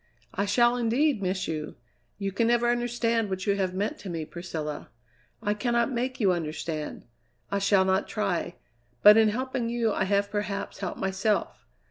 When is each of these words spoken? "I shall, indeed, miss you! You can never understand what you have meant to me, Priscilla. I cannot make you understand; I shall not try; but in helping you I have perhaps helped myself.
"I 0.33 0.45
shall, 0.45 0.77
indeed, 0.77 1.21
miss 1.21 1.47
you! 1.47 1.75
You 2.17 2.31
can 2.31 2.47
never 2.47 2.71
understand 2.71 3.29
what 3.29 3.45
you 3.45 3.55
have 3.57 3.75
meant 3.75 3.99
to 3.99 4.09
me, 4.09 4.25
Priscilla. 4.25 4.89
I 5.43 5.53
cannot 5.53 5.91
make 5.91 6.19
you 6.19 6.31
understand; 6.31 7.05
I 7.51 7.59
shall 7.59 7.85
not 7.85 8.07
try; 8.07 8.55
but 9.03 9.15
in 9.15 9.29
helping 9.29 9.69
you 9.69 9.93
I 9.93 10.05
have 10.05 10.31
perhaps 10.31 10.79
helped 10.79 10.97
myself. 10.99 11.67